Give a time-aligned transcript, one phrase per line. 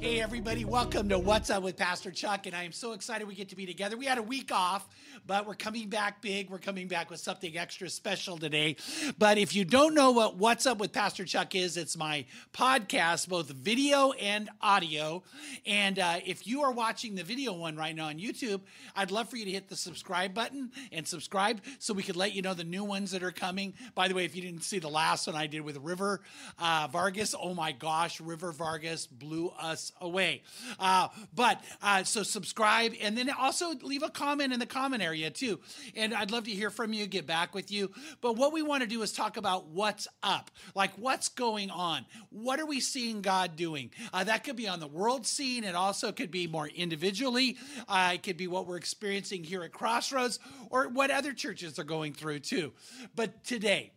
[0.00, 2.46] Hey, everybody, welcome to What's Up with Pastor Chuck.
[2.46, 3.96] And I am so excited we get to be together.
[3.96, 4.88] We had a week off,
[5.26, 6.50] but we're coming back big.
[6.50, 8.76] We're coming back with something extra special today.
[9.18, 13.28] But if you don't know what What's Up with Pastor Chuck is, it's my podcast,
[13.28, 15.24] both video and audio.
[15.66, 18.60] And uh, if you are watching the video one right now on YouTube,
[18.94, 22.34] I'd love for you to hit the subscribe button and subscribe so we could let
[22.34, 23.74] you know the new ones that are coming.
[23.96, 26.20] By the way, if you didn't see the last one I did with River
[26.60, 30.42] uh, Vargas, oh my gosh, River Vargas blew us away.
[30.78, 35.30] Uh, but uh, so subscribe and then also leave a comment in the comment area
[35.30, 35.60] too.
[35.96, 37.90] And I'd love to hear from you, get back with you.
[38.20, 42.06] But what we want to do is talk about what's up, like what's going on.
[42.30, 43.90] What are we seeing God doing?
[44.12, 45.64] Uh, that could be on the world scene.
[45.64, 47.56] It also could be more individually.
[47.88, 50.38] Uh, it could be what we're experiencing here at Crossroads
[50.70, 52.72] or what other churches are going through too.
[53.14, 53.92] But today,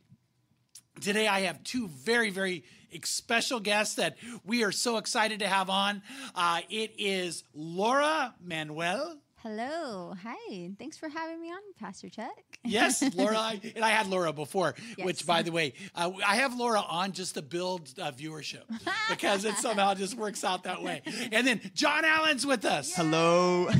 [1.00, 2.64] Today, I have two very, very
[3.04, 6.02] special guests that we are so excited to have on.
[6.36, 9.18] Uh, it is Laura Manuel.
[9.38, 10.14] Hello.
[10.22, 10.70] Hi.
[10.78, 12.36] Thanks for having me on, Pastor Chuck.
[12.64, 13.38] Yes, Laura.
[13.38, 15.06] I- and I had Laura before, Yes.
[15.06, 18.64] which, by the way, uh, I have Laura on just to build uh, viewership
[19.10, 21.02] because it somehow just works out that way.
[21.32, 22.94] And then John Allen's with us.
[22.94, 23.70] Hello.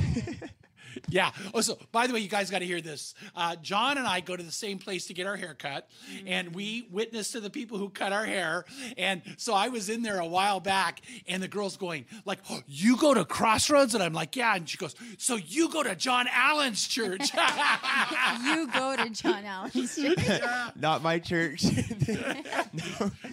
[1.10, 1.32] Yeah.
[1.54, 3.14] Oh, so by the way, you guys got to hear this.
[3.36, 5.90] Uh, John and I go to the same place to get our hair cut,
[6.26, 8.64] and we witness to the people who cut our hair.
[8.98, 12.62] And so I was in there a while back, and the girl's going like, oh,
[12.68, 15.96] "You go to Crossroads?" And I'm like, "Yeah." And she goes, "So you go to
[15.96, 17.32] John Allen's church?"
[18.46, 20.42] you go to John Allen's church.
[20.78, 21.64] Not my church.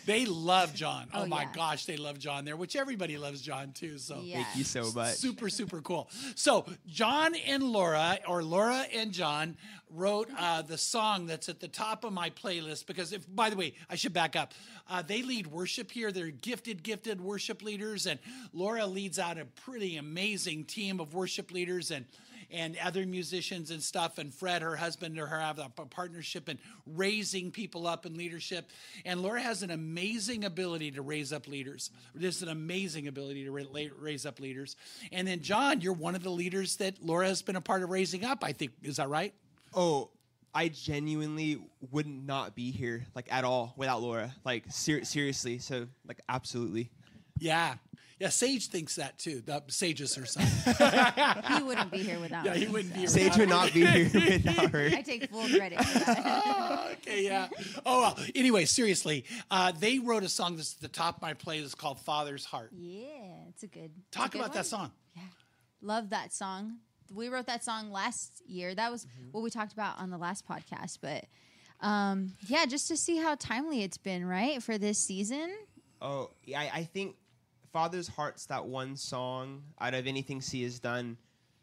[0.06, 1.06] they love John.
[1.14, 1.52] Oh, Oh, my yeah.
[1.54, 3.98] gosh, they love John there, which everybody loves John too.
[3.98, 4.42] So Yeah.
[4.44, 5.14] Thank you so much.
[5.16, 6.08] Super, super cool.
[6.36, 9.56] So, John and Laura, or Laura and John,
[9.90, 13.56] wrote uh, the song that's at the top of my playlist because, if, by the
[13.56, 14.52] way, I should back up.
[14.88, 16.12] Uh, they lead worship here.
[16.12, 18.20] They're gifted, gifted worship leaders, and
[18.52, 22.04] Laura leads out a pretty amazing team of worship leaders and
[22.50, 24.18] and other musicians and stuff.
[24.18, 28.70] And Fred, her husband, or her have a partnership in raising people up in leadership.
[29.04, 31.90] And Laura has an amazing ability to raise up leaders.
[32.18, 34.76] Just an amazing ability to raise up leaders.
[35.12, 37.90] And then John, you're one of the leaders that Laura has been a part of
[37.90, 38.42] raising up.
[38.42, 39.34] I think is that right?
[39.74, 40.10] oh,
[40.54, 41.60] I genuinely
[41.90, 44.34] would not be here like at all without Laura.
[44.44, 45.58] Like ser- seriously.
[45.58, 46.90] So like absolutely.
[47.38, 47.74] Yeah.
[48.20, 49.40] Yeah, Sage thinks that too.
[49.40, 50.44] The Sage is her son.
[51.56, 53.08] He wouldn't be here without Yeah, he wouldn't be here.
[53.08, 54.90] Sage would not be here without her.
[54.92, 56.42] I take full credit for that.
[56.44, 57.48] Oh, okay, yeah.
[57.86, 58.18] Oh, well.
[58.34, 61.74] Anyway, seriously, uh, they wrote a song that's at the top of my playlist is
[61.76, 63.06] called "Father's Heart." yeah,
[63.50, 63.90] it's a good.
[64.08, 64.90] it's a Talk good about that song.
[65.16, 65.22] Yeah,
[65.80, 66.78] Love that song.
[67.14, 68.74] We wrote that song last year.
[68.74, 69.28] That was Mm-hmm.
[69.30, 70.98] what we talked about on the last podcast.
[71.00, 71.24] But
[71.80, 75.50] um, yeah, just to see how timely it's been, right, for this season.
[76.02, 77.14] Oh, yeah, I, I think
[77.72, 81.16] Father's Heart's that one song out of anything C has done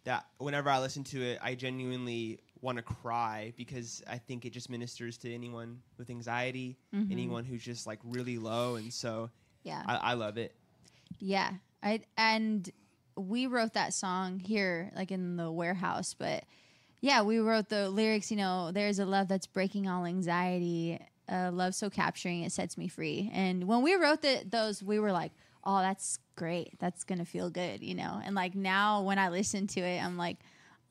[0.04, 4.52] that whenever I listen to it, I genuinely want to cry because I think it
[4.52, 7.12] just ministers to anyone with anxiety, mm-hmm.
[7.12, 8.76] anyone who's just like really low.
[8.76, 9.30] And so
[9.64, 9.84] Yeah.
[9.86, 10.56] I, I love it.
[11.20, 11.52] Yeah,
[11.82, 12.70] I and
[13.16, 16.14] we wrote that song here, like in the warehouse.
[16.14, 16.44] But
[17.02, 18.32] yeah, we wrote the lyrics.
[18.32, 21.00] You know, there's a love that's breaking all anxiety.
[21.28, 23.32] A love so capturing it sets me free.
[23.34, 25.32] And when we wrote the, those, we were like,
[25.66, 26.78] oh, that's great.
[26.80, 28.22] That's gonna feel good, you know.
[28.24, 30.38] And like now, when I listen to it, I'm like.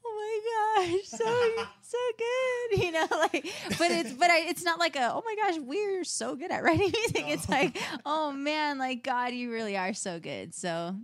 [0.07, 1.17] Oh my gosh, so
[1.83, 3.07] so good, you know.
[3.11, 6.51] Like, but it's but I, it's not like a oh my gosh, we're so good
[6.51, 7.25] at writing music.
[7.27, 10.55] It's like oh man, like God, you really are so good.
[10.55, 10.95] So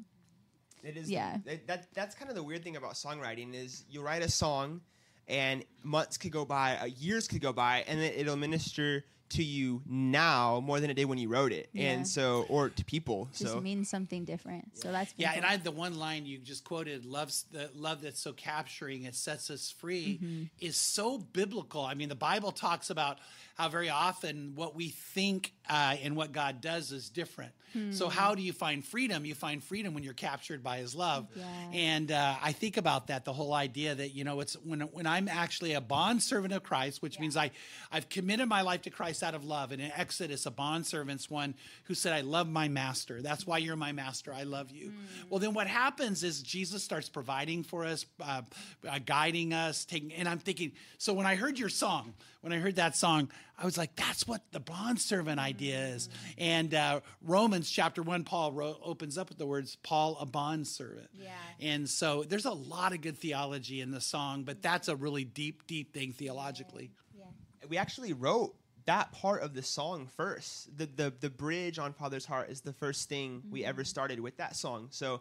[0.83, 1.11] It is.
[1.11, 1.39] Yeah.
[1.47, 4.83] That, that that's kind of the weird thing about songwriting is you write a song,
[5.29, 9.43] and months could go by, uh, years could go by, and it, it'll minister to
[9.43, 11.91] you now more than it did when you wrote it, Yeah.
[11.93, 13.29] and so or to people.
[13.37, 14.77] just so means something different.
[14.79, 15.51] So that's been Yeah, and cool.
[15.53, 19.51] I the one line you just quoted, "Love's the love that's so capturing, it sets
[19.51, 20.43] us free," Mm-hmm.
[20.61, 21.83] is so biblical.
[21.83, 23.19] I mean, the Bible talks about
[23.57, 27.53] how very often what we think uh, and what God does is different.
[27.93, 28.11] So, Hmm.
[28.19, 29.25] how do you find freedom?
[29.25, 31.29] You find freedom when you're captured by His love.
[31.37, 31.45] Yeah.
[31.73, 35.07] And uh, I think about that the whole idea that you know it's when when
[35.07, 37.53] I'm actually a bond servant of Christ, which means I
[37.93, 39.71] I've committed my life to Christ out of love.
[39.71, 41.55] And in Exodus, a bond servant's one
[41.85, 43.23] who said, "I love my master.
[43.23, 44.35] That's why you're my master.
[44.35, 44.93] I love you."
[45.29, 48.43] Well, then what happens is Jesus starts providing for us, uh,
[48.89, 50.13] uh, guiding us, taking.
[50.15, 53.65] And I'm thinking, so when I heard your song, when I heard that song, I
[53.65, 56.09] was like, that's what the bond servant idea is.
[56.39, 60.67] And uh, Romans chapter one, Paul wrote, opens up with the words, Paul, a bond
[60.67, 61.09] servant.
[61.15, 61.31] Yeah.
[61.61, 65.25] And so there's a lot of good theology in the song, but that's a really
[65.25, 66.91] deep, deep thing theologically.
[67.17, 67.25] yeah.
[67.69, 68.55] we actually wrote
[68.87, 70.77] that part of the song first.
[70.77, 74.39] The the the bridge on Father's Heart is the first thing we ever started with
[74.39, 74.89] that song.
[74.91, 75.21] So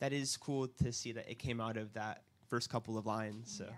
[0.00, 3.54] that is cool to see that it came out of that first couple of lines.
[3.56, 3.74] So Yeah.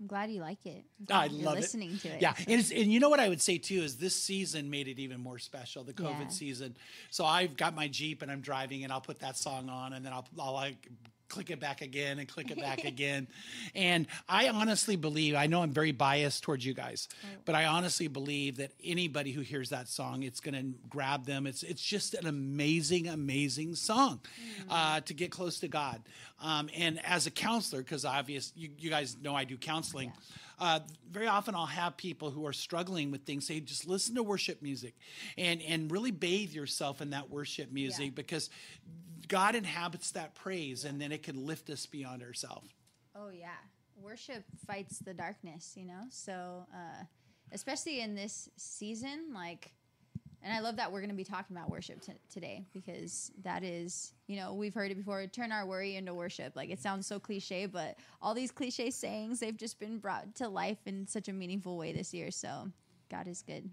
[0.00, 0.84] I'm glad you like it.
[1.10, 2.00] I love listening it.
[2.00, 2.20] to it.
[2.22, 4.88] Yeah, and, it's, and you know what I would say too is this season made
[4.88, 5.84] it even more special.
[5.84, 6.28] The COVID Yeah.
[6.28, 6.76] season.
[7.10, 10.04] So I've got my Jeep and I'm driving, and I'll put that song on, and
[10.04, 10.88] then I'll, I'll like
[11.28, 13.26] click it back again and click it back again.
[13.74, 17.08] And I honestly believe, I know I'm very biased towards you guys,
[17.44, 21.46] but I honestly believe that anybody who hears that song, it's going to grab them.
[21.46, 24.20] It's it's just an amazing, amazing song
[24.70, 26.00] uh, to get close to God.
[26.40, 30.12] Um, and as a counselor, because obvious, you, you guys know I do counseling.
[30.60, 30.78] Uh,
[31.10, 34.62] very often I'll have people who are struggling with things say, just listen to worship
[34.62, 34.94] music
[35.36, 38.10] and, and really bathe yourself in that worship music Yeah.
[38.14, 38.50] because
[39.28, 42.72] God inhabits that praise and then it can lift us beyond ourselves.
[43.16, 43.56] Oh yeah,
[44.00, 46.02] worship fights the darkness, you know.
[46.10, 47.04] So, uh,
[47.52, 49.72] especially in this season, like,
[50.42, 53.62] and I love that we're going to be talking about worship t- today because that
[53.62, 55.26] is, you know, we've heard it before.
[55.26, 56.54] Turn our worry into worship.
[56.54, 60.48] Like it sounds so cliche, but all these cliche sayings they've just been brought to
[60.48, 62.30] life in such a meaningful way this year.
[62.30, 62.70] So,
[63.10, 63.70] God is good.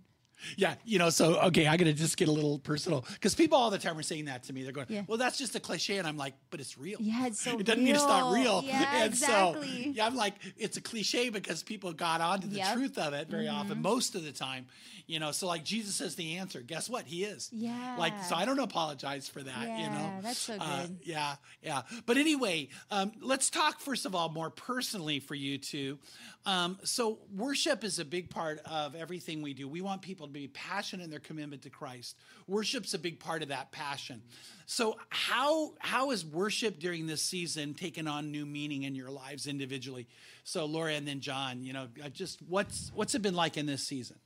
[0.58, 3.70] Yeah, you know, so okay, I gotta just get a little personal because people all
[3.70, 4.64] the time are saying that to me.
[4.64, 5.04] They're going, Yeah.
[5.08, 7.66] "Well, that's just a cliche," and I'm like, "But it's real." Yeah, it's so it
[7.66, 8.62] doesn't mean it's not real.
[8.62, 8.64] real.
[8.66, 9.84] Yeah, and exactly.
[9.86, 12.66] so yeah, I'm like, it's a cliche because people got onto the Yep.
[12.68, 12.78] Mm-hmm.
[12.80, 14.68] truth of it very often, most of the time.
[15.08, 16.62] You know, so like Jesus is the answer.
[16.62, 17.06] Guess what?
[17.06, 17.50] He is.
[17.52, 17.98] Yeah.
[18.00, 19.62] Like, so I don't apologize for that.
[19.64, 21.00] you know, Yeah, that's so Uh, good.
[21.04, 21.82] yeah, yeah.
[22.06, 26.00] But anyway, um, let's talk first of all more personally for you two.
[26.46, 29.68] Um, so worship is a big part of everything we do.
[29.68, 32.18] We want people to be passionate in their commitment to Christ.
[32.48, 34.22] Worship's a big part of that passion.
[34.66, 39.48] So how how is worship during this season taken on new meaning in your lives
[39.48, 40.08] individually?
[40.44, 43.84] So Laura and then John, you know, just what's what's it been like in this
[43.84, 44.18] season?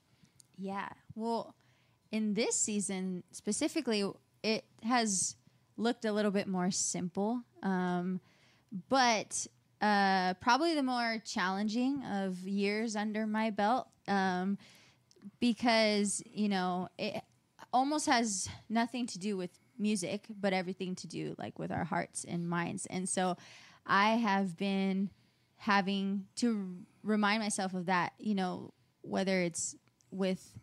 [0.58, 0.90] Yeah.
[1.16, 1.56] Well,
[2.12, 4.10] in this season specifically,
[4.44, 5.36] it has
[5.78, 8.22] looked a little bit more simple, um,
[8.90, 9.48] but
[9.82, 14.58] uh, probably the more challenging of years under my belt um,
[15.40, 17.22] because, you know, it
[17.74, 22.26] almost has nothing to do with music, but everything to do like with our hearts
[22.28, 22.86] and minds.
[22.88, 23.38] And so
[23.86, 25.10] I have been
[25.58, 29.76] having to remind myself of that, you know, whether it's
[30.12, 30.58] with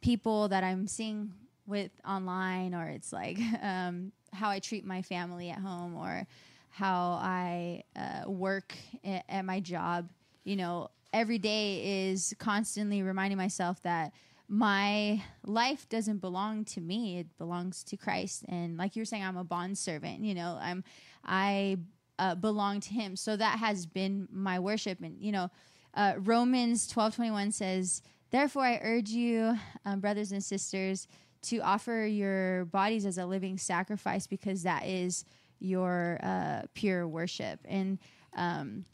[0.00, 1.32] people that I'm seeing
[1.66, 6.26] with online or it's like um, how I treat my family at home or
[6.70, 8.74] how I uh, work
[9.04, 10.08] a- at my job.
[10.44, 14.12] You know, every day is constantly reminding myself that
[14.48, 18.44] my life doesn't belong to me; it belongs to Christ.
[18.48, 20.20] And like you were saying, I'm a bond servant.
[20.20, 20.84] You know, I'm
[21.24, 21.78] I
[22.18, 23.16] uh, belong to Him.
[23.16, 25.00] So that has been my worship.
[25.02, 25.50] And you know,
[25.94, 31.06] uh, Romans twelve twenty one says, "Therefore, I urge you, um, brothers and sisters."
[31.42, 35.24] To offer your bodies as a living sacrifice because that is
[35.60, 37.60] your uh, pure worship.
[37.64, 38.00] And
[38.36, 38.84] um,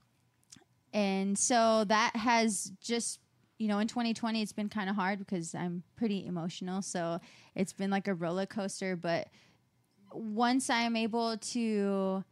[0.94, 3.18] and so that has just
[3.58, 6.80] you know in 2020 it's been kind of hard because i'm pretty emotional.
[6.80, 7.20] So
[7.54, 9.28] it's been like a roller coaster but
[10.12, 12.24] once i am able to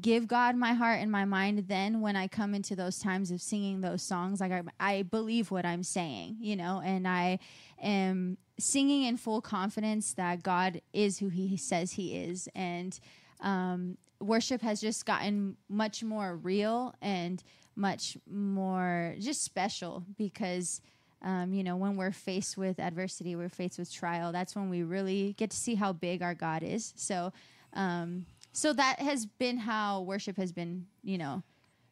[0.00, 3.40] give god my heart and my mind then when i come into those times of
[3.40, 6.80] singing those songs like i, I believe what i'm saying you know?
[6.84, 7.40] And i
[7.82, 12.48] am singing in full confidence that god is who he says he is.
[12.54, 12.98] And
[13.40, 17.42] um, worship has just gotten much more real and
[17.76, 20.80] much more just special because
[21.22, 24.82] um, you know when we're faced with adversity we're faced with trial that's when we
[24.82, 26.92] really get to see how big our god is.
[26.96, 27.32] So
[27.72, 31.42] um, so that has been how worship has been you know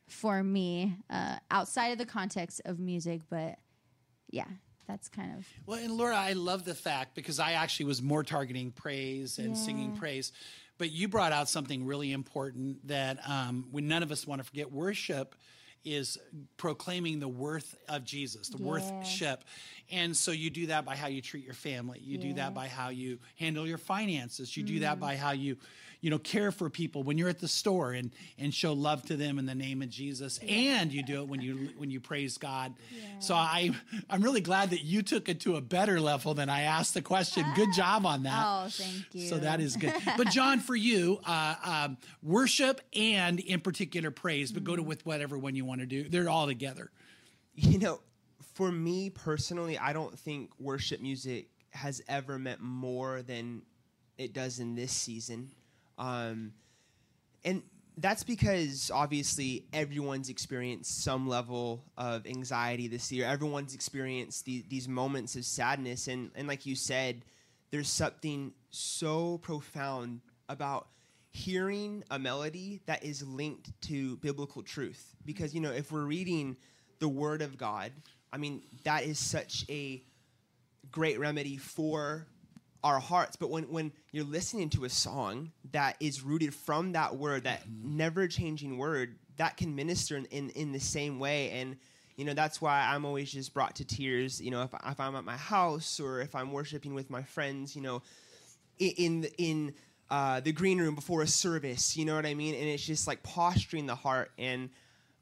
[0.09, 3.59] for me uh, outside of the context of music but
[4.31, 4.47] yeah
[4.89, 8.25] that's kind of Well, and Laura, I love the fact because I actually was more
[8.25, 10.33] targeting praise and singing praise,
[10.79, 14.45] but you brought out something really important that um, we none of us want to
[14.47, 14.73] forget.
[14.73, 15.35] Worship
[15.85, 16.19] is
[16.57, 18.65] proclaiming the worth of Jesus, the Yeah.
[18.65, 19.45] worthship,
[19.91, 22.01] and so you do that by how you treat your family.
[22.03, 24.57] You do that by how you handle your finances.
[24.57, 25.57] You do that by how you,
[26.01, 29.17] you know, care for people when you're at the store and and show love to
[29.17, 30.39] them in the name of Jesus.
[30.47, 32.75] And you do it when you when you praise God.
[33.21, 33.71] So I
[34.11, 37.03] I'm really glad that you took it to a better level than I asked the
[37.03, 37.45] question.
[37.57, 38.45] Good job on that.
[38.47, 39.95] oh thank you So that is good.
[40.17, 45.07] But John, for you, uh, um, worship and in particular praise, but go to with
[45.07, 46.09] whatever one you want to do.
[46.09, 46.91] They're all together.
[47.55, 48.01] you know,
[48.59, 53.63] for me personally, I don't think worship music has ever meant more than
[54.19, 55.53] it does in this season.
[55.97, 56.55] Um,
[57.45, 57.63] and
[57.97, 63.27] That's because obviously everyone's experienced some level of anxiety this year.
[63.27, 67.25] Everyone's experienced the, these moments of sadness, and and like you said,
[67.71, 70.89] there's something so profound about
[71.31, 75.17] hearing a melody that is linked to biblical truth.
[75.25, 76.57] Because you know, if we're reading
[77.01, 77.93] the Word of God,
[78.33, 80.03] I mean, that is such a
[80.91, 82.27] great remedy for
[82.85, 83.37] our hearts.
[83.37, 87.63] But when, when you're listening to a song that is rooted from that word, that
[87.83, 91.51] never changing word, that can minister in, in, in the same way.
[91.51, 91.77] And,
[92.17, 95.17] you know, that's why I'm always just brought to tears, you know, if, if I'm
[95.17, 98.03] at my house or if I'm worshiping with my friends, you know,
[98.79, 99.75] in, in, in
[100.11, 102.55] uh, the green room before a service, you know what I mean?
[102.55, 104.31] And it's just like posturing the heart.
[104.39, 104.71] And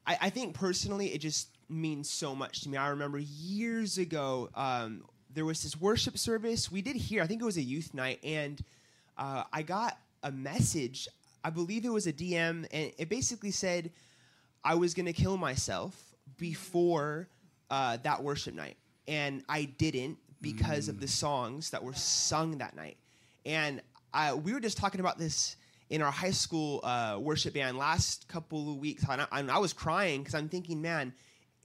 [0.07, 2.77] I, I think personally, it just means so much to me.
[2.77, 7.23] I remember years ago, um, there was this worship service we did here.
[7.23, 8.63] I think it was a youth night, and
[9.19, 11.09] uh, I got a message.
[11.45, 13.91] I believe it was a DM, and it basically said
[14.65, 17.29] I was going to kill myself before
[17.71, 22.77] uh, that worship night, and I didn't because of the songs that were sung that
[22.77, 22.97] night.
[23.45, 23.81] And
[24.13, 25.57] I, we were just talking about this
[25.91, 29.59] in our high school uh, worship band last couple of weeks, and I, and I
[29.59, 31.13] was crying because I'm thinking, man,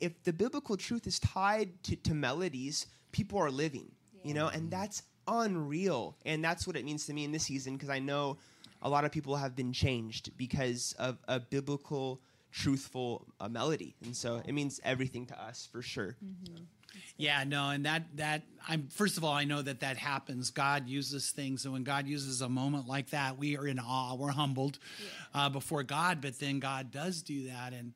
[0.01, 3.91] if the biblical truth is tied to, to melodies, people are living,
[4.23, 6.17] you know, and that's unreal.
[6.25, 8.37] And that's what it means to me in this season because I know
[8.81, 12.19] a lot of people have been changed because of a biblical,
[12.51, 13.95] truthful uh, melody.
[14.03, 16.17] And so it means everything to us for sure.
[17.15, 20.51] Yeah, no, and that that I'm first of all, I know that that happens.
[20.51, 24.15] God uses things, and when God uses a moment like that, we are in awe.
[24.15, 24.77] We're humbled
[25.33, 27.93] uh, before God, but then God does do that, and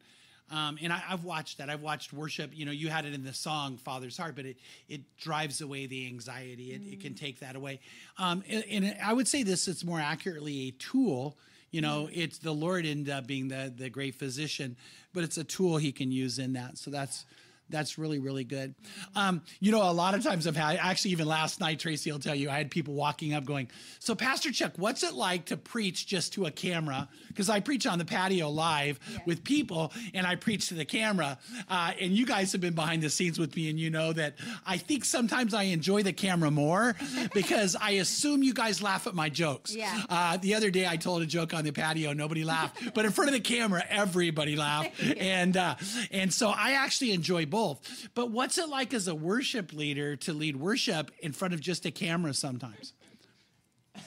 [0.52, 1.70] um, and I, I've watched that.
[1.70, 2.52] I've watched worship.
[2.54, 5.88] You know, you had it in the song "Father's Heart," but it it drives away
[5.88, 6.72] the anxiety.
[6.72, 7.80] It, it can take that away.
[8.18, 11.38] Um, and, and I would say this: it's more accurately a tool.
[11.72, 14.78] You know, it's the Lord ended up being the the great physician,
[15.14, 16.78] but it's a tool He can use in that.
[16.78, 17.26] So that's
[17.70, 18.76] that's really really good.
[19.16, 22.20] Um, you know a lot of times i've had actually even last night tracy will
[22.20, 23.68] tell you i had people walking up going
[24.00, 27.08] so pastor chuck what's it like to preach just to a camera?
[27.28, 31.38] Because i preach on the patio live with people and i preach to the camera
[31.70, 34.36] uh, and you guys have been behind the scenes with me and you know that
[34.66, 36.96] i think sometimes i enjoy the camera more
[37.34, 39.76] because i assume you guys laugh at my jokes.
[39.76, 40.04] Yeah.
[40.10, 43.12] uh, the other day i told a joke on the patio nobody laughed but in
[43.12, 44.92] front of the camera everybody laughed.
[45.18, 45.76] And uh,
[46.12, 50.34] and so i actually enjoy both but what's it like as a worship leader to
[50.34, 52.94] lead worship in front of just a camera sometimes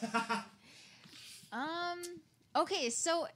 [1.53, 1.99] Um.
[2.57, 3.27] Okay, so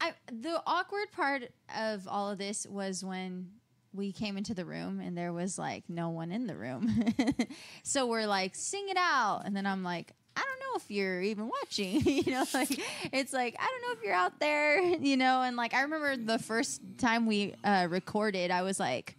[0.00, 1.42] I the awkward part
[1.76, 3.50] of all of this was when
[3.94, 7.12] we came into the room and there was like no one in the room.
[7.82, 10.12] so we're like, sing it out, and then I'm like.
[10.34, 12.80] I don't know if you're even watching, you know, like
[13.12, 16.16] it's like I don't know if you're out there, you know, and like I remember
[16.16, 19.18] the first time we uh, recorded, I was like,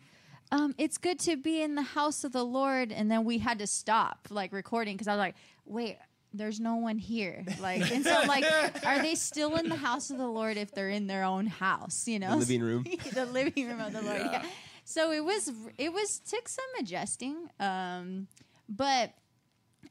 [0.53, 2.91] um, it's good to be in the house of the Lord.
[2.91, 5.98] And then we had to stop like recording because I was like, wait,
[6.31, 7.43] there's no one here.
[7.60, 8.45] Like, and so like,
[8.86, 12.07] are they still in the house of the Lord if they're in their own house?
[12.07, 12.86] You know, The living room.
[13.13, 14.22] the living room of the Lord.
[14.22, 14.45] Yeah.
[14.86, 18.27] So it was, it was took some adjusting, um,
[18.69, 19.12] but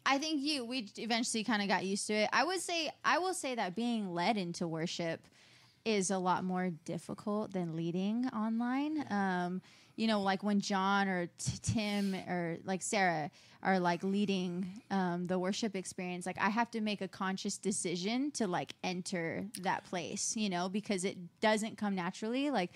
[0.07, 2.29] I think you we eventually kind of got used to it.
[2.33, 5.21] I would say I will say that being led into worship
[5.85, 9.05] is a lot more difficult than leading online.
[9.11, 9.63] Um,
[9.97, 13.31] you know, like when John or t- Tim or like Sarah
[13.63, 18.31] are like leading um, the worship experience, like I have to make a conscious decision
[18.33, 22.51] to like enter that place, you know, because it doesn't come naturally.
[22.51, 22.71] Like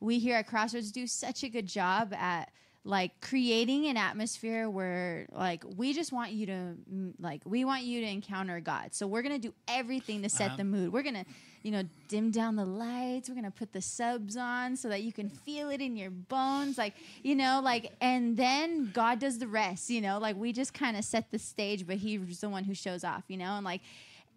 [0.00, 2.50] we here at Crossroads do such a good job at
[2.84, 7.84] like creating an atmosphere where like we just want you to mm, like we want
[7.84, 8.92] you to encounter God.
[8.92, 10.56] So we're going to do everything to set Uh-huh.
[10.56, 10.92] the mood.
[10.92, 11.24] We're going to,
[11.62, 13.28] you know, dim down the lights.
[13.28, 16.10] We're going to put the subs on so that you can feel it in your
[16.10, 20.18] bones like, you know, like and then God does the rest, you know?
[20.18, 23.24] Like we just kind of set the stage, but he's the one who shows off,
[23.28, 23.56] you know?
[23.56, 23.80] And like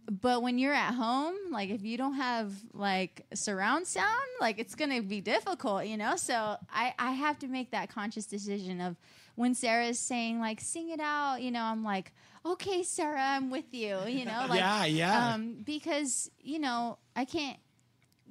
[0.09, 4.75] but when you're at home, like if you don't have like surround sound, like it's
[4.75, 6.15] gonna be difficult, you know.
[6.15, 8.97] So I I have to make that conscious decision of
[9.35, 12.11] when Sarah's saying like sing it out, you know, I'm like,
[12.45, 15.33] okay, Sarah, I'm with you, you know, like Yeah, yeah.
[15.33, 17.57] um, because you know I can't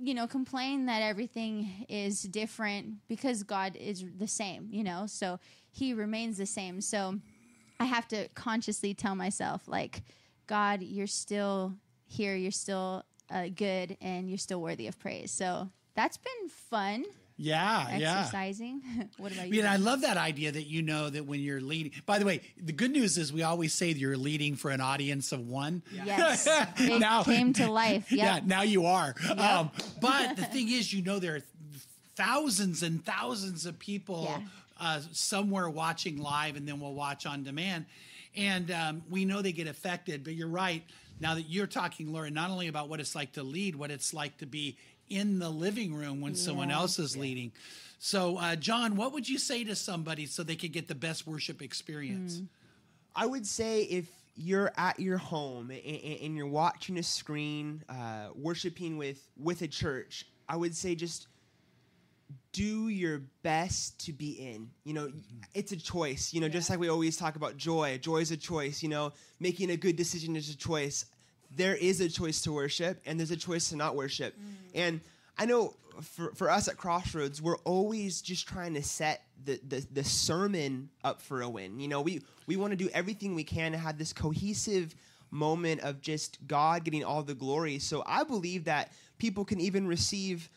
[0.00, 5.38] you know complain that everything is different because God is the same, you know, so
[5.70, 6.80] He remains the same.
[6.80, 7.18] So
[7.80, 10.02] I have to consciously tell myself, like,
[10.46, 11.74] God, you're still
[12.06, 15.30] here, you're still uh, good, and you're still worthy of praise.
[15.32, 17.04] So that's been fun.
[17.36, 18.18] Yeah, yeah.
[18.20, 18.80] exercising.
[19.18, 19.50] what about I you?
[19.50, 21.90] mean, I love that idea that you know that when you're leading.
[22.06, 25.32] By the way, the good news is we always say you're leading for an audience
[25.32, 25.82] of one.
[25.92, 26.46] yes,
[26.78, 28.06] it Now- came to life.
[28.12, 28.18] Yep.
[28.26, 29.14] Yeah, now you are.
[29.36, 31.42] Um, but the thing is, you know, there are
[32.16, 34.40] thousands and thousands of people Yeah.
[34.80, 37.86] uh, somewhere watching live, and then we'll watch on demand.
[38.36, 40.24] And um, we know they get affected.
[40.24, 40.82] But you're right.
[41.20, 44.12] Now that you're talking, Laura, not only about what it's like to lead, what it's
[44.14, 44.76] like to be
[45.08, 47.52] in the living room when someone else is leading.
[47.98, 51.26] So, uh, John, what would you say to somebody so they could get the best
[51.26, 52.40] worship experience?
[53.16, 54.06] I would say if
[54.36, 59.68] you're at your home and, and- you're watching a screen, uh, worshiping with with a
[59.68, 61.28] church, I would say just
[62.52, 64.70] do your best to be in.
[64.84, 65.12] You know,
[65.54, 66.32] it's a choice.
[66.32, 67.98] You know, just like we always talk about joy.
[67.98, 68.82] Joy is a choice.
[68.82, 71.04] You know, making a good decision is a choice.
[71.56, 74.34] There is a choice to worship, and there's a choice to not worship.
[74.74, 75.00] And
[75.38, 79.86] I know for, for us at Crossroads, we're always just trying to set the, the,
[79.92, 81.80] the sermon up for a win.
[81.80, 84.94] You know, we, we want to do everything we can to have this cohesive
[85.30, 87.78] moment of just God getting all the glory.
[87.78, 90.48] So I believe that people can even receive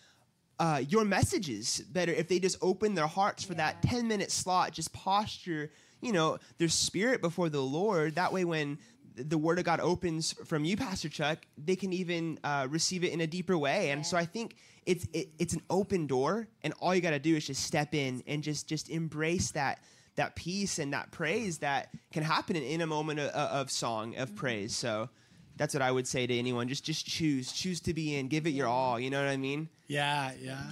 [0.60, 4.72] uh, your messages better if they just open their hearts for that 10 minute slot,
[4.72, 8.16] just posture, you know, their spirit before the Lord.
[8.16, 8.78] That way, when
[9.18, 13.12] the word of God opens from you, Pastor Chuck, they can even uh, receive it
[13.12, 13.90] in a deeper way.
[13.92, 14.56] And so I think
[14.86, 17.94] it's it, it's an open door, and all you got to do is just step
[17.94, 19.80] in and just just embrace that
[20.16, 24.16] that peace and that praise that can happen in, in a moment of, of song
[24.18, 24.76] of praise.
[24.76, 25.10] So
[25.58, 26.68] that's what I would say to anyone.
[26.68, 29.00] Just just choose, choose to be in, give it your all.
[29.00, 29.70] You know what I mean?
[29.88, 30.72] Yeah, yeah.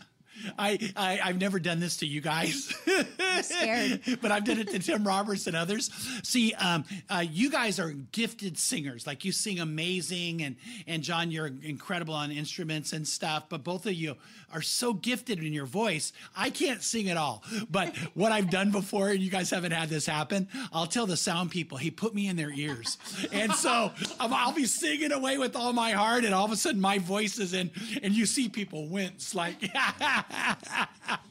[0.58, 2.74] I, I I've never done this to you guys,
[3.42, 4.01] scared.
[4.22, 5.89] but I've done it to Tim Roberts and others.
[6.24, 9.08] See, um, uh, you guys are gifted singers.
[9.08, 10.56] Like you sing amazing, and
[10.88, 13.46] and John, you're incredible on instruments and stuff.
[13.50, 14.15] But both of you
[14.54, 16.13] are so gifted in your voice.
[16.36, 17.44] I can't sing at all.
[17.70, 21.18] But what I've done before, and you guys haven't had this happen, I'll tell the
[21.18, 22.98] sound people, he put me in their ears,
[23.32, 26.56] and so um, I'll be singing away with all my heart, and all of a
[26.56, 29.56] sudden my voice is in, and you see people wince like.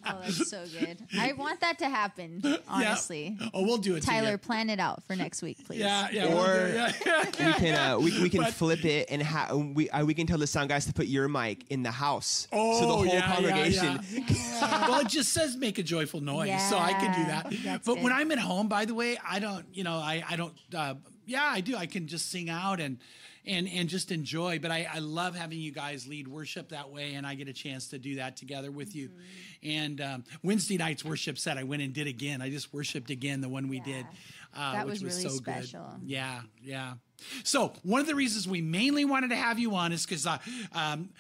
[0.07, 0.99] Oh, that's so good.
[1.19, 2.43] I want that to happen.
[2.69, 3.49] Honestly, Yeah.
[3.55, 4.03] Oh, we'll do it.
[4.03, 4.39] Tyler, together.
[4.39, 5.79] plan it out for next week, please.
[5.81, 6.27] Yeah, yeah.
[6.27, 7.25] Or- we'll do yeah.
[7.47, 10.27] we can uh, we, we can But- flip it and ha- we uh, we can
[10.27, 13.07] tell the sound guys to put your mic in the house, Oh, so the whole
[13.07, 14.01] yeah, yeah, congregation.
[14.29, 14.89] yeah.
[14.89, 17.47] well, it just says make a joyful noise, so I can do that.
[17.65, 18.13] that's but when.
[18.13, 20.95] I'm at home, by the way, I don't, you know, I, I don't, uh,
[21.27, 21.77] yeah, I do.
[21.77, 22.99] I can just sing out and,
[23.47, 24.59] and, and just enjoy.
[24.59, 27.53] But I, I love having you guys lead worship that way, and I get a
[27.53, 29.09] chance to do that together with you.
[29.09, 29.69] Mm-hmm.
[29.71, 32.43] And um, Wednesday night's worship set, I went and did again.
[32.43, 33.85] I just worshipped again the one we Yeah.
[33.85, 34.07] did,
[34.55, 35.85] uh, That which was was, really so special.
[36.01, 36.09] good.
[36.09, 36.95] Yeah, yeah.
[37.43, 40.39] So one of the reasons we mainly wanted to have you on is because uh,
[40.73, 41.11] um,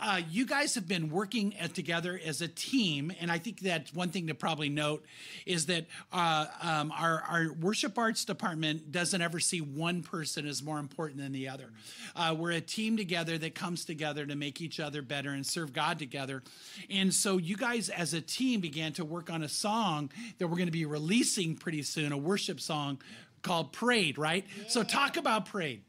[0.00, 3.90] uh, you guys have been working uh, together as a team, and I think that
[3.94, 5.04] one thing to probably note
[5.46, 10.62] is that uh, um, our our worship arts department doesn't ever see one person as
[10.62, 11.70] more important than the other.
[12.14, 15.72] Uh, we're a team together that comes together to make each other better and serve
[15.72, 16.42] God together.
[16.90, 20.56] And so you guys, as a team, began to work on a song that we're
[20.56, 23.00] going to be releasing pretty soon, a worship song
[23.42, 24.44] called "Parade." Right.
[24.68, 25.82] So talk about Parade.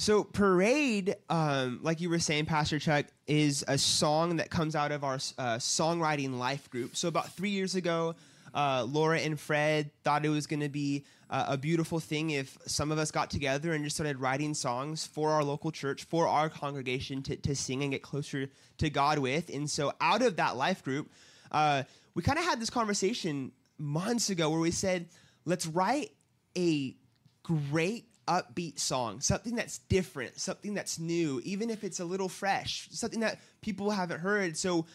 [0.00, 4.92] So parade, um, like you were saying, Pastor Chuck, is a song that comes out
[4.92, 6.96] of our uh, songwriting life group.
[6.96, 8.14] So about three years ago,
[8.54, 12.56] uh, Laura and Fred thought it was going to be uh, a beautiful thing if
[12.64, 16.26] some of us got together and just started writing songs for our local church, for
[16.26, 19.50] our congregation to, to sing and get closer to God with.
[19.50, 21.10] And so out of that life group,
[21.52, 21.82] uh,
[22.14, 25.10] we kind of had this conversation months ago where we said,
[25.44, 26.12] let's write
[26.56, 26.96] a
[27.42, 32.88] great upbeat song, something that's different, something that's new, even if it's a little fresh,
[32.92, 34.56] something that people haven't heard.
[34.56, 34.86] So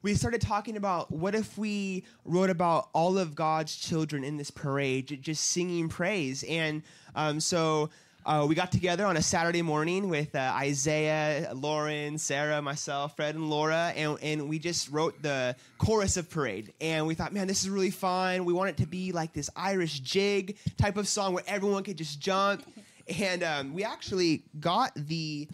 [0.00, 4.50] we started talking about what if we wrote about all of God's children in this
[4.50, 6.44] parade, just singing praise.
[6.48, 6.82] And
[7.14, 7.90] um, so
[8.26, 13.34] uh, we got together on a Saturday morning with uh, Isaiah, Lauren, Sarah, myself, Fred,
[13.34, 16.72] and Laura, and, and we just wrote the chorus of Parade.
[16.80, 18.44] And we thought, man, this is really fun.
[18.44, 21.96] We want it to be like this Irish jig type of song where everyone could
[21.96, 22.64] just jump.
[23.18, 25.48] And um, we actually got the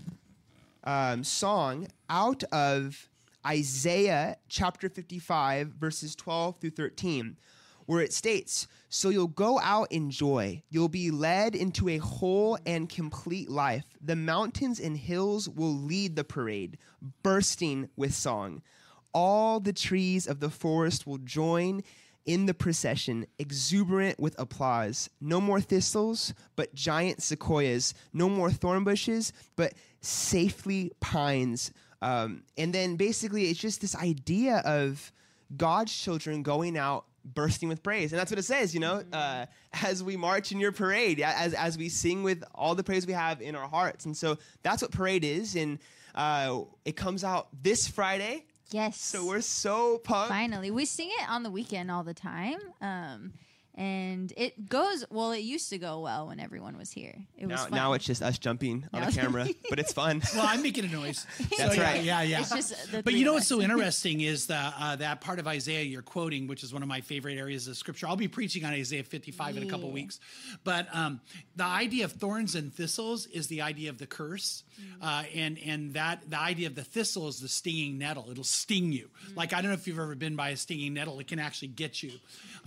[0.82, 3.08] um, song out of
[3.46, 7.36] Isaiah chapter 55, verses 12 through 13,
[7.86, 10.62] where it states, So you'll go out in joy.
[10.70, 13.84] You'll be led into a whole and complete life.
[14.00, 16.78] The mountains and hills will lead the parade,
[17.22, 18.62] bursting with song.
[19.12, 21.82] All the trees of the forest will join
[22.26, 25.10] in the procession, exuberant with applause.
[25.20, 27.94] No more thistles, but giant sequoias.
[28.12, 31.70] No more thorn bushes, but safely pines.
[32.00, 35.12] Um, and then basically, it's just this idea of
[35.56, 38.12] God's children going out bursting with praise.
[38.12, 39.46] And that's what it says, you know, uh,
[39.82, 43.12] as we march in your parade, as, as we sing with all the praise we
[43.12, 44.04] have in our hearts.
[44.04, 45.56] And so that's what parade is.
[45.56, 45.78] And
[46.14, 48.44] uh, it comes out this Friday.
[48.70, 49.00] Yes.
[49.00, 50.30] So we're so pumped.
[50.30, 52.58] Finally, we sing it on the weekend all the time.
[52.80, 53.32] Um,
[53.76, 55.32] and it goes well.
[55.32, 57.16] It used to go well when everyone was here.
[57.36, 57.70] It was Now, fun.
[57.72, 60.22] now it's just us jumping on Now a camera, but it's fun.
[60.34, 61.26] Well, I'm making a noise.
[61.58, 62.02] That's yeah, right.
[62.04, 62.40] Yeah, yeah.
[62.40, 63.56] It's just the but three you know of what's us.
[63.58, 66.88] so interesting is the, uh, that part of Isaiah you're quoting, which is one of
[66.88, 68.06] my favorite areas of scripture.
[68.06, 69.94] I'll be preaching on Isaiah 55 in a couple Yeah.
[69.94, 70.20] weeks.
[70.64, 71.20] But um,
[71.56, 75.06] the idea of thorns and thistles is the idea of the curse, Mm.
[75.06, 78.26] uh, and and that the idea of the thistle is the stinging nettle.
[78.28, 79.08] It'll sting you.
[79.30, 79.36] Mm.
[79.36, 81.20] Like I don't know if you've ever been by a stinging nettle.
[81.20, 82.10] It can actually get you.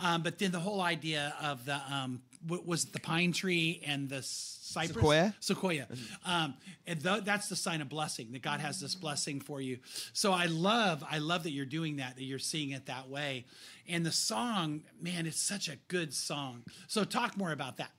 [0.02, 3.82] Um, but then the whole idea of the um, what was it, the pine tree
[3.86, 5.36] and the cypress Sequoia?
[5.40, 5.88] Sequoia.
[6.26, 6.54] Um,
[6.86, 9.80] and th- that's the sign of blessing that God has this blessing for you.
[10.14, 13.46] So I love, I love that you're doing that, that you're seeing it that way.
[13.88, 16.64] And the song, man, it's such a good song.
[16.88, 17.92] So talk more about that.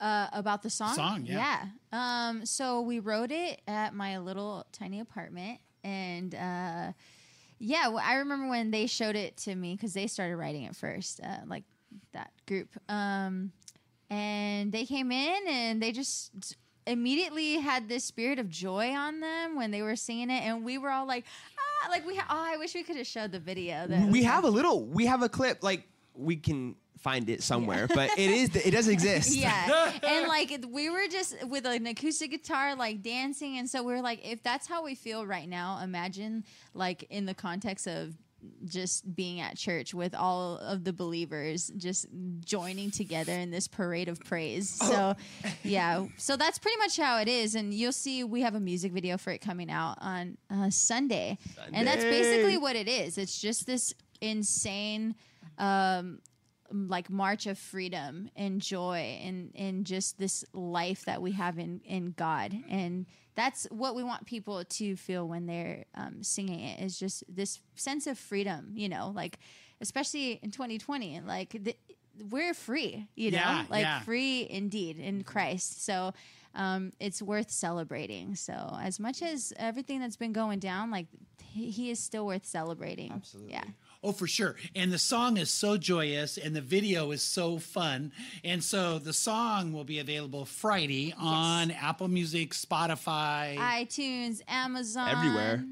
[0.00, 0.94] uh, about the song.
[0.94, 1.66] Song, yeah.
[1.92, 2.28] Yeah.
[2.28, 6.92] Um, so we wrote it at my little tiny apartment, and uh,
[7.58, 10.76] yeah, well, I remember when they showed it to me because they started writing it
[10.76, 11.64] first, uh, like
[12.12, 12.68] that group.
[12.88, 13.52] Um,
[14.10, 19.56] and they came in and they just immediately had this spirit of joy on them
[19.56, 21.24] when they were singing it, and we were all like,
[21.58, 23.86] ah, like we, ha- oh, I wish we could have showed the video.
[23.86, 27.86] that we have a little, we have a clip, like, we can find it somewhere,
[27.86, 29.36] but it is, it does exist.
[29.44, 29.92] Yeah.
[30.02, 33.58] and like we were just with an acoustic guitar, like dancing.
[33.58, 37.26] And so we are like, if that's how we feel right now, imagine like in
[37.26, 38.14] the context of
[38.64, 42.06] just being at church with all of the believers just
[42.40, 44.68] joining together in this parade of praise.
[44.70, 45.14] So,
[45.62, 46.06] yeah.
[46.16, 47.54] So that's pretty much how it is.
[47.54, 51.38] And you'll see we have a music video for it coming out on uh, Sunday.
[51.72, 53.18] And that's basically what it is.
[53.18, 55.14] It's just this insane
[55.58, 56.20] um,
[56.72, 61.80] like march of freedom and joy and and just this life that we have in
[61.84, 62.56] in God.
[62.68, 67.24] And that's what we want people to feel when they're um, singing it is just
[67.28, 69.12] this sense of freedom you know?
[69.14, 69.38] Like
[69.80, 71.76] especially in 2020 like the,
[72.30, 73.38] we're free you know?
[73.38, 74.00] Yeah, like yeah.
[74.00, 75.84] free indeed in Christ.
[75.84, 76.14] So
[76.56, 78.36] um, it's worth celebrating.
[78.36, 81.06] So as much as everything that's been going down like
[81.54, 83.52] he, he is still worth celebrating Absolutely.
[83.52, 83.64] yeah
[84.06, 84.56] Oh, for sure.
[84.76, 88.12] And the song is so joyous and the video is so fun.
[88.44, 93.56] And so the song will be available Friday on Apple Music, Spotify.
[93.56, 95.64] iTunes, Amazon, Everywhere.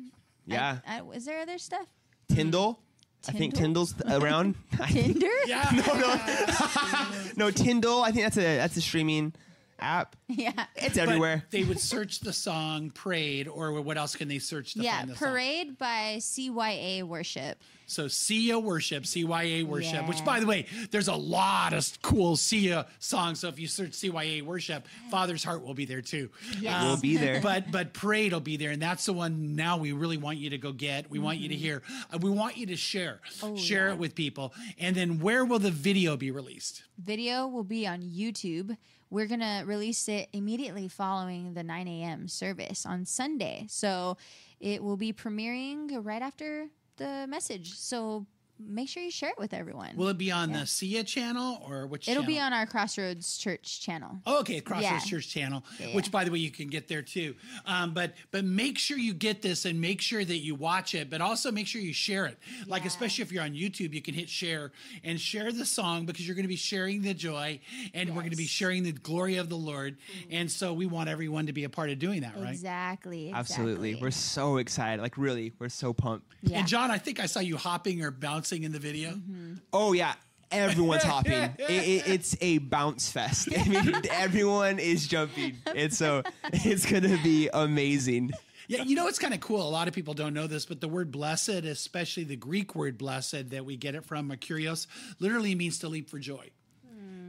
[0.46, 0.78] Yeah.
[0.88, 1.86] I- I- is there other stuff?
[2.34, 2.80] Tyndall.
[3.28, 3.84] I think Tyndall?
[3.84, 4.54] Tyndall's around.
[4.80, 5.26] I think- Tinder?
[5.46, 7.12] yeah.
[7.36, 8.02] no, Tyndall.
[8.02, 9.34] I think that's a that's a streaming
[9.82, 10.16] app.
[10.28, 10.52] yeah.
[10.76, 11.44] It's But everywhere.
[11.50, 15.10] they would search the song Parade, or what else can they search to Yeah, find
[15.10, 15.28] the song?
[15.28, 17.60] Parade by CYA Worship.
[17.86, 22.86] So Sia Worship, CYA Worship, which by the way, there's a lot of cool Sia
[23.00, 23.40] songs.
[23.40, 26.30] So if you search CYA Worship, Father's Heart will be there too.
[26.58, 26.82] Yes.
[26.84, 27.40] We'll be there.
[27.42, 30.48] But but Parade will be there, and that's the one now we really want you
[30.50, 31.10] to go get.
[31.10, 31.82] We want you to hear.
[32.10, 33.92] Uh, we want you to share, Oh, share yeah.
[33.94, 34.54] it with people.
[34.78, 36.84] And then where will the video be released?
[36.98, 38.76] Video will be on YouTube.
[39.12, 42.28] We're going to release it immediately following the 9 a.m.
[42.28, 43.66] service on Sunday.
[43.68, 44.16] So
[44.58, 47.74] it will be premiering right after the message.
[47.74, 48.24] So
[48.66, 49.96] make sure you share it with everyone.
[49.96, 50.60] Will it be on Yeah.
[50.60, 52.08] the Sia channel or which?
[52.08, 54.20] It'll be on our Crossroads Church channel.
[54.26, 55.10] Oh, okay, Crossroads Yeah.
[55.10, 57.34] Church channel, Yeah, which by the way you can get there too.
[57.66, 61.08] Um, but but make sure you get this and make sure that you watch it,
[61.10, 62.38] but also make sure you share it.
[62.66, 64.72] Like especially if you're on YouTube, you can hit share
[65.04, 67.60] and share the song because you're going to be sharing the joy
[67.94, 69.96] and we're going to be sharing the glory of the Lord.
[70.30, 72.50] And so we want everyone to be a part of doing that, right?
[72.50, 73.94] Exactly, Absolutely.
[73.94, 75.00] We're so excited.
[75.00, 76.26] Like really, we're so pumped.
[76.42, 76.58] yeah.
[76.58, 79.10] And John, I think I saw you hopping or bouncing in the video.
[79.10, 79.54] Mm-hmm.
[79.72, 80.14] Oh yeah.
[80.50, 81.32] Everyone's hopping.
[81.58, 83.48] It, it, it's a bounce fest.
[83.58, 85.56] I mean, everyone is jumping.
[85.68, 88.32] It's so it's gonna be amazing.
[88.68, 89.66] Yeah, you know it's kind of cool.
[89.66, 92.98] A lot of people don't know this, but the word blessed, especially the Greek word
[92.98, 94.86] blessed that we get it from, Kyrios,
[95.18, 96.50] literally means to leap for joy.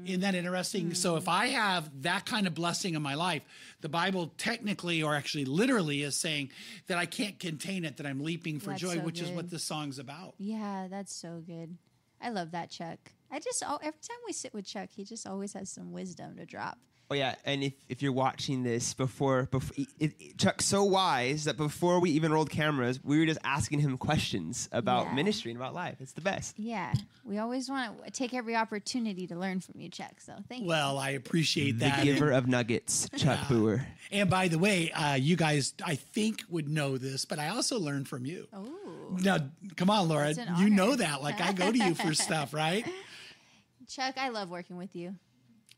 [0.05, 0.93] Isn't that interesting?
[0.95, 3.41] So if I have that kind of blessing in my life,
[3.81, 6.51] the Bible technically or actually literally is saying
[6.87, 9.45] that I can't contain it, that I'm leaping for That's joy, so which is what
[9.45, 9.51] good.
[9.51, 10.35] this song's about.
[10.37, 11.77] Yeah, that's so good.
[12.21, 12.99] I love that Chuck.
[13.31, 16.45] I just every time we sit with Chuck, he just always has some wisdom to
[16.45, 16.77] drop.
[17.11, 21.43] Oh yeah, and if, if you're watching this before, before it, it, Chuck's so wise
[21.43, 25.13] that before we even rolled cameras, we were just asking him questions about Yeah.
[25.13, 25.97] ministry and about life.
[25.99, 26.57] It's the best.
[26.57, 26.91] Yeah,
[27.23, 30.21] we always want to take every opportunity to learn from you, Chuck.
[30.21, 30.67] So thank you.
[30.69, 33.85] Well, I appreciate The giver And, of nuggets, Chuck Booher.
[34.11, 37.77] and by the way, uh, you guys, I think, would know this, but I also
[37.79, 38.47] learned from you.
[38.53, 38.71] Oh,
[39.19, 39.37] Now,
[39.75, 40.33] come on, Laura.
[40.57, 41.21] You know that.
[41.21, 42.87] Like, I go to you for stuff, right?
[43.87, 45.13] Chuck, I love working with you.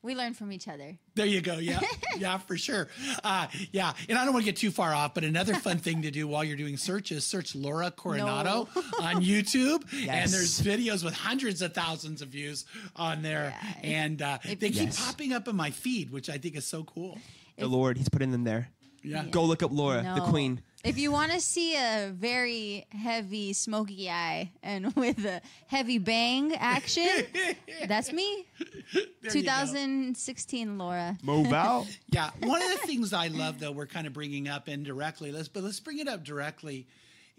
[0.05, 0.97] We learn from each other.
[1.15, 1.57] There you go.
[1.57, 1.79] Yeah,
[2.17, 2.87] yeah, for sure.
[3.23, 6.03] Uh, yeah, and I don't want to get too far off, but another fun thing
[6.03, 8.69] to do while you're doing searches, search Laura Coronado
[9.01, 12.65] on YouTube, and there's videos with hundreds of thousands of views
[12.95, 13.73] on there, Yeah.
[13.81, 15.03] and uh, If- they keep Yes.
[15.03, 17.17] popping up in my feed, which I think is so cool.
[17.57, 18.69] The Lord, He's putting them there.
[19.01, 19.23] Yeah.
[19.25, 20.61] Go look up Laura, the Queen.
[20.85, 26.53] If you want to see a very heavy, smoky eye and with a heavy bang
[26.53, 27.09] action,
[27.87, 28.45] that's me.
[28.93, 31.17] There 2016 Laura.
[31.23, 31.87] Move out.
[32.09, 35.31] Yeah, one of the things I love, though, we're kind of bringing up indirectly.
[35.31, 36.85] Let's but let's bring it up directly.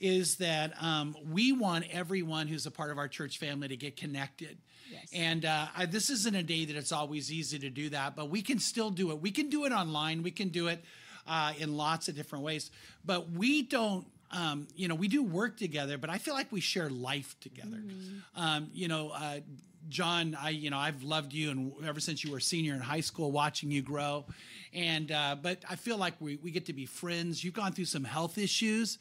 [0.00, 3.96] Is that um, we want everyone who's a part of our church family to get
[3.96, 4.59] connected.
[4.90, 5.09] Yes.
[5.14, 8.28] And uh, I, this isn't a day that it's always easy to do that, but
[8.28, 9.22] we can still do it.
[9.22, 10.22] We can do it online.
[10.22, 10.85] We can do it
[11.26, 12.70] uh, in lots of different ways.
[13.04, 16.60] But we don't um, you know, we do work together, but I feel like we
[16.60, 17.80] share life together.
[18.34, 19.38] Um, you know, uh,
[19.88, 22.80] John, I, you know, I've loved you and ever since you were a senior in
[22.80, 24.24] high school, watching you grow.
[24.74, 27.44] And, uh, but I feel like we, we get to be friends.
[27.44, 28.98] You've gone through some health issues.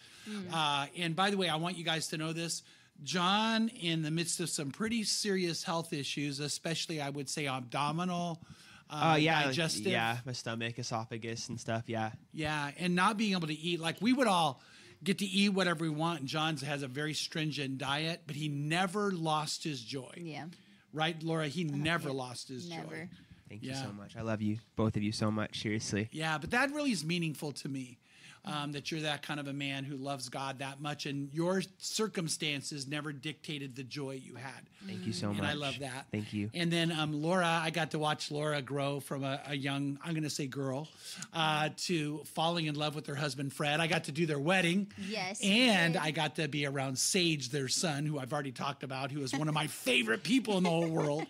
[0.54, 2.62] Uh, and by the way, I want you guys to know this.
[3.04, 8.42] John, in the midst of some pretty serious health issues, especially I would say abdominal,
[8.90, 11.84] uh, Oh yeah, digestive, yeah, my stomach, esophagus, and stuff.
[11.88, 14.62] Yeah, yeah, and not being able to eat like we would all
[15.04, 16.22] get to eat whatever we want.
[16.22, 20.14] And John's has a very stringent diet, but he never lost his joy.
[20.18, 20.46] Yeah.
[20.94, 21.48] Right, Laura?
[21.48, 22.76] He never lost his joy.
[22.78, 23.10] Never.
[23.50, 24.16] thank you so much.
[24.16, 25.62] I love you, both of you, so much.
[25.62, 26.08] Seriously.
[26.12, 27.98] Yeah, but that really is meaningful to me.
[28.46, 31.64] Um, that you're that kind of a man who loves God that much, and your
[32.06, 34.70] circumstances never dictated the joy you had.
[34.86, 35.40] Thank you so much.
[35.40, 36.06] And I love that.
[36.12, 36.52] Thank you.
[36.54, 40.12] And then um, Laura, I got to watch Laura grow from a, a young, I'm
[40.14, 40.88] going to say girl,
[41.34, 43.80] uh, to falling in love with her husband Fred.
[43.80, 44.92] I got to do their wedding.
[45.10, 45.98] Yes, And.
[45.98, 49.34] I got to be around Sage, their son, who I've already talked about, who is
[49.34, 51.26] one of my favorite people in the whole world.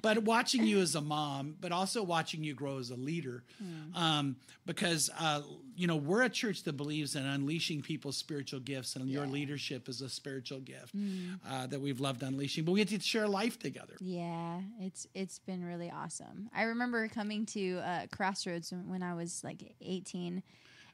[0.00, 3.96] But watching you as a mom, but also watching you grow as a leader, Hmm.
[3.96, 5.42] um, because uh,
[5.82, 9.88] you know we're a church that believes in unleashing people's spiritual gifts, and your leadership
[9.88, 11.34] is a spiritual gift Hmm.
[11.52, 12.64] uh, that we've loved unleashing.
[12.64, 13.94] But we get to share life together.
[14.00, 16.48] Yeah, it's it's been really awesome.
[16.54, 20.42] I remember coming to uh, Crossroads when- when I was like 18,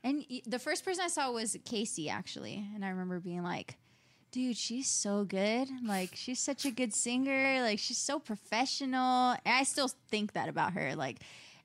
[0.05, 3.77] and the first person I saw was Casey actually, and I remember being like,
[4.31, 5.69] "Dude, she's so good!
[5.85, 7.61] Like, she's such a good singer.
[7.69, 10.95] Like, she's so professional." And I still think that about her.
[10.97, 11.19] Like,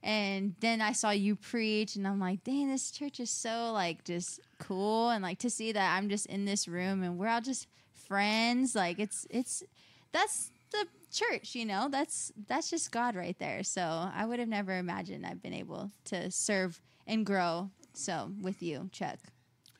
[0.03, 4.03] and then I saw you preach, and I'm like, "Dang, this church is so like
[4.03, 7.41] just cool." And like to see that I'm just in this room and we're all
[7.41, 8.75] just friends.
[8.75, 9.63] Like, it's it's
[10.11, 14.47] that's the church you know that's that's just god right there so i would have
[14.47, 19.19] never imagined i've been able to serve and grow so with you chuck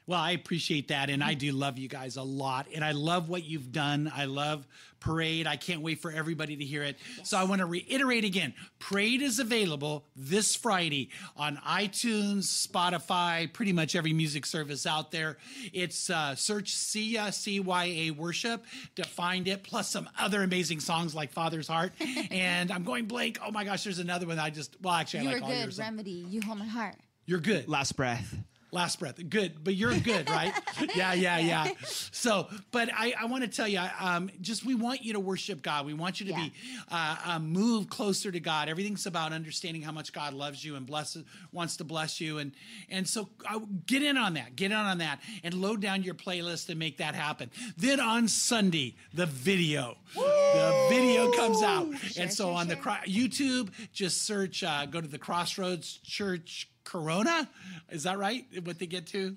[0.05, 3.29] Well, I appreciate that, and I do love you guys a lot, and I love
[3.29, 4.11] what you've done.
[4.13, 4.67] I love
[4.99, 5.47] Parade.
[5.47, 6.97] I can't wait for everybody to hear it.
[7.23, 13.71] So I want to reiterate again: Parade is available this Friday on iTunes, Spotify, pretty
[13.73, 15.37] much every music service out there.
[15.71, 20.79] It's uh, search Cia C Y A Worship to find it, plus some other amazing
[20.81, 21.93] songs like Father's Heart.
[22.31, 23.39] and I'm going blank.
[23.45, 25.51] Oh my gosh, there's another one I just well actually I you like are all
[25.51, 25.79] good yours.
[25.79, 27.69] remedy you hold my heart You're good.
[27.69, 28.35] Last breath.
[28.73, 29.19] Last breath.
[29.29, 30.51] Good, but you're good, right?
[30.95, 31.69] yeah, yeah, yeah.
[31.85, 35.61] So, but I, I want to tell you, um, just we want you to worship
[35.61, 35.85] God.
[35.85, 36.43] We want you to Yeah.
[36.45, 36.53] be
[36.91, 38.69] uh, uh, move closer to God.
[38.69, 42.51] Everything's about understanding how much God loves you and blesses, wants to bless you, and
[42.89, 44.55] and so uh, get in on that.
[44.55, 47.51] Get in on that, and load down your playlist and make that happen.
[47.77, 52.73] Then on Sunday, the video, the video comes out, Sure, and so sure, on the
[52.73, 52.81] sure.
[52.83, 57.49] cro- YouTube, just search, uh, go to the Crossroads Church Corona.
[57.89, 58.45] Is that right?
[58.63, 59.35] What they get to?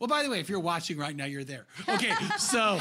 [0.00, 1.66] Well, by the way, if you're watching right now, you're there.
[1.88, 2.78] Okay, so,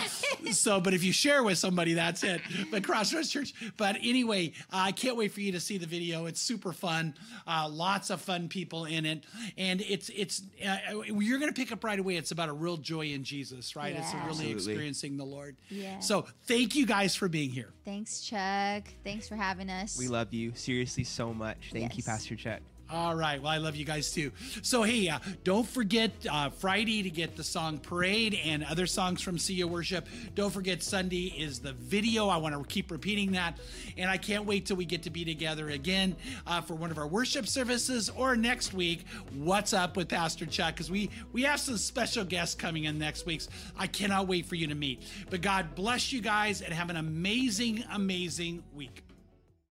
[0.52, 2.42] so, but if you share with somebody, that's it.
[2.72, 3.54] But Crossroads Church.
[3.78, 6.26] But anyway, I can't wait for you to see the video.
[6.26, 7.14] It's super fun.
[7.48, 9.24] Uh, lots of fun people in it,
[9.58, 12.16] and it's it's uh, you're going to pick up right away.
[12.18, 13.96] It's about a real joy in Jesus, right?
[13.96, 14.52] It's really Absolutely.
[14.52, 15.56] experiencing the Lord.
[15.70, 16.00] Yeah.
[16.00, 17.70] So thank you guys for being here.
[17.86, 21.70] thanks chuck thanks for having us We love you seriously so much.
[21.72, 22.60] Thank you, Pastor Chuck.
[22.94, 23.42] All right.
[23.42, 24.32] Well, I love you guys too.
[24.62, 29.20] So, hey, uh, don't forget uh, Friday to get the song Parade and other songs
[29.20, 30.08] from See You Worship.
[30.36, 32.28] Don't forget Sunday is the video.
[32.28, 33.58] I want to keep repeating that.
[33.98, 37.00] And I can't wait till we get to be together again uh, for one of
[37.00, 39.06] our worship services or next week.
[39.34, 40.76] What's up with Pastor Chuck?
[40.76, 43.42] Because we, we have some special guests coming in next week.
[43.76, 45.02] I cannot wait for you to meet.
[45.32, 49.02] But God bless you guys and have an amazing, amazing week.